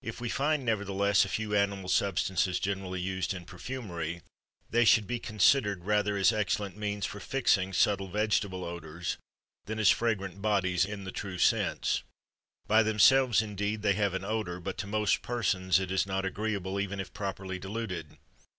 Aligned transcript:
If 0.00 0.18
we 0.18 0.30
find 0.30 0.64
nevertheless 0.64 1.26
a 1.26 1.28
few 1.28 1.54
animal 1.54 1.90
substances 1.90 2.58
generally 2.58 3.02
used 3.02 3.34
in 3.34 3.44
perfumery, 3.44 4.22
they 4.70 4.86
should 4.86 5.06
be 5.06 5.18
considered 5.18 5.84
rather 5.84 6.16
as 6.16 6.32
excellent 6.32 6.78
means 6.78 7.04
for 7.04 7.20
fixing 7.20 7.74
subtle 7.74 8.08
vegetable 8.08 8.64
odors 8.64 9.18
than 9.66 9.78
as 9.78 9.90
fragrant 9.90 10.40
bodies 10.40 10.86
in 10.86 11.04
the 11.04 11.12
true 11.12 11.36
sense. 11.36 12.02
By 12.66 12.82
themselves, 12.82 13.42
indeed, 13.42 13.82
they 13.82 13.92
have 13.92 14.14
an 14.14 14.24
odor, 14.24 14.58
but 14.58 14.78
to 14.78 14.86
most 14.86 15.20
persons 15.20 15.78
it 15.78 15.90
is 15.90 16.06
not 16.06 16.24
agreeable 16.24 16.80
even 16.80 16.98
if 16.98 17.12
properly 17.12 17.58
diluted. 17.58 18.16